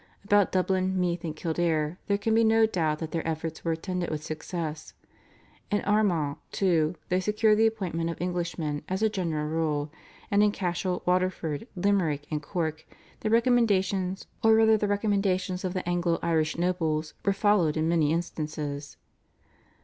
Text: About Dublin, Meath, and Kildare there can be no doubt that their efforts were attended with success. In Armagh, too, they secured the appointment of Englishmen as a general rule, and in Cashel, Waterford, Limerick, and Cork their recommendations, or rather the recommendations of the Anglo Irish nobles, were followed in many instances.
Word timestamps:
About 0.23 0.51
Dublin, 0.51 0.99
Meath, 0.99 1.23
and 1.23 1.35
Kildare 1.35 1.99
there 2.07 2.17
can 2.17 2.33
be 2.33 2.43
no 2.43 2.65
doubt 2.65 2.97
that 2.97 3.11
their 3.11 3.27
efforts 3.27 3.63
were 3.63 3.71
attended 3.73 4.09
with 4.09 4.23
success. 4.23 4.95
In 5.69 5.83
Armagh, 5.83 6.37
too, 6.51 6.95
they 7.09 7.19
secured 7.19 7.59
the 7.59 7.67
appointment 7.67 8.09
of 8.09 8.19
Englishmen 8.19 8.81
as 8.89 9.03
a 9.03 9.09
general 9.09 9.45
rule, 9.45 9.91
and 10.31 10.41
in 10.41 10.51
Cashel, 10.51 11.03
Waterford, 11.05 11.67
Limerick, 11.75 12.25
and 12.31 12.41
Cork 12.41 12.83
their 13.19 13.29
recommendations, 13.31 14.25
or 14.43 14.55
rather 14.55 14.75
the 14.75 14.87
recommendations 14.87 15.63
of 15.63 15.75
the 15.75 15.87
Anglo 15.87 16.17
Irish 16.23 16.57
nobles, 16.57 17.13
were 17.23 17.31
followed 17.31 17.77
in 17.77 17.87
many 17.87 18.11
instances. 18.11 18.97